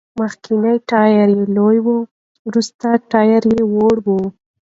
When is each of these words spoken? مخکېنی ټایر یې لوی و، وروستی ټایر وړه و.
مخکېنی 0.19 0.75
ټایر 0.89 1.27
یې 1.37 1.45
لوی 1.55 1.77
و، 1.85 1.87
وروستی 2.47 2.91
ټایر 3.11 3.43
وړه 3.73 4.01
و. 4.15 4.17